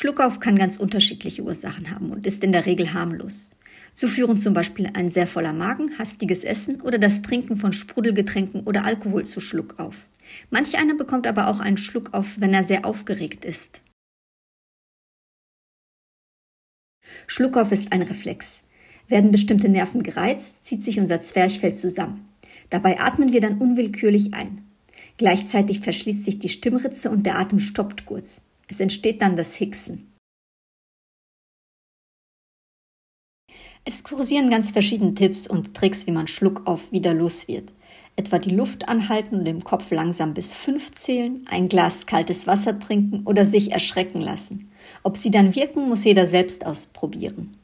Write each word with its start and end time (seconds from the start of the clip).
Schluckauf 0.00 0.40
kann 0.40 0.56
ganz 0.56 0.78
unterschiedliche 0.78 1.42
Ursachen 1.42 1.90
haben 1.90 2.10
und 2.10 2.26
ist 2.26 2.42
in 2.42 2.52
der 2.52 2.64
Regel 2.64 2.94
harmlos. 2.94 3.50
So 3.92 4.08
führen 4.08 4.38
zum 4.38 4.54
Beispiel 4.54 4.88
ein 4.94 5.10
sehr 5.10 5.26
voller 5.26 5.52
Magen, 5.52 5.98
hastiges 5.98 6.42
Essen 6.42 6.80
oder 6.80 6.96
das 6.98 7.20
Trinken 7.20 7.58
von 7.58 7.74
Sprudelgetränken 7.74 8.62
oder 8.62 8.86
Alkohol 8.86 9.26
zu 9.26 9.40
Schluckauf. 9.40 10.06
Manch 10.48 10.78
einer 10.78 10.94
bekommt 10.94 11.26
aber 11.26 11.48
auch 11.48 11.60
einen 11.60 11.76
Schluckauf, 11.76 12.40
wenn 12.40 12.54
er 12.54 12.64
sehr 12.64 12.86
aufgeregt 12.86 13.44
ist. 13.44 13.82
Schluckauf 17.26 17.70
ist 17.70 17.92
ein 17.92 18.00
Reflex. 18.00 18.62
Werden 19.06 19.30
bestimmte 19.30 19.68
Nerven 19.68 20.02
gereizt, 20.02 20.64
zieht 20.64 20.82
sich 20.82 20.98
unser 20.98 21.20
Zwerchfell 21.20 21.74
zusammen. 21.74 22.26
Dabei 22.70 22.98
atmen 23.00 23.34
wir 23.34 23.42
dann 23.42 23.58
unwillkürlich 23.58 24.32
ein. 24.32 24.64
Gleichzeitig 25.18 25.80
verschließt 25.80 26.24
sich 26.24 26.38
die 26.38 26.48
Stimmritze 26.48 27.10
und 27.10 27.26
der 27.26 27.38
Atem 27.38 27.60
stoppt 27.60 28.06
kurz. 28.06 28.46
Es 28.70 28.78
entsteht 28.78 29.20
dann 29.20 29.36
das 29.36 29.54
Hicksen. 29.54 30.14
Es 33.84 34.04
kursieren 34.04 34.50
ganz 34.50 34.70
verschiedene 34.70 35.14
Tipps 35.14 35.46
und 35.48 35.74
Tricks, 35.74 36.06
wie 36.06 36.12
man 36.12 36.28
Schluckauf 36.28 36.92
wieder 36.92 37.12
los 37.12 37.48
wird. 37.48 37.72
Etwa 38.14 38.38
die 38.38 38.50
Luft 38.50 38.88
anhalten 38.88 39.36
und 39.40 39.46
im 39.46 39.64
Kopf 39.64 39.90
langsam 39.90 40.34
bis 40.34 40.52
fünf 40.52 40.92
zählen, 40.92 41.46
ein 41.48 41.68
Glas 41.68 42.06
kaltes 42.06 42.46
Wasser 42.46 42.78
trinken 42.78 43.22
oder 43.24 43.44
sich 43.44 43.72
erschrecken 43.72 44.20
lassen. 44.20 44.70
Ob 45.02 45.16
sie 45.16 45.30
dann 45.30 45.54
wirken, 45.54 45.88
muss 45.88 46.04
jeder 46.04 46.26
selbst 46.26 46.66
ausprobieren. 46.66 47.56